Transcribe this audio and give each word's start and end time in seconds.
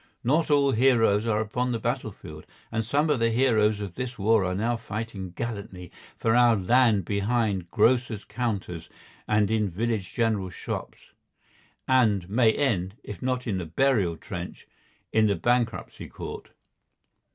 Not 0.23 0.49
all 0.49 0.71
heroes 0.71 1.27
are 1.27 1.39
upon 1.41 1.71
the 1.71 1.77
battlefield, 1.79 2.47
and 2.71 2.83
some 2.83 3.11
of 3.11 3.19
the 3.19 3.29
heroes 3.29 3.79
of 3.79 3.93
this 3.93 4.17
war 4.17 4.43
are 4.45 4.55
now 4.55 4.75
fighting 4.75 5.29
gallantly 5.29 5.91
for 6.17 6.35
our 6.35 6.55
land 6.55 7.05
behind 7.05 7.69
grocers' 7.69 8.23
counters 8.25 8.89
and 9.27 9.51
in 9.51 9.69
village 9.69 10.11
general 10.15 10.49
shops, 10.49 10.97
and 11.87 12.27
may 12.27 12.51
end, 12.51 12.95
if 13.03 13.21
not 13.21 13.45
in 13.45 13.59
the 13.59 13.65
burial 13.67 14.17
trench, 14.17 14.67
in 15.13 15.27
the 15.27 15.35
bankruptcy 15.35 16.07
court. 16.09 16.49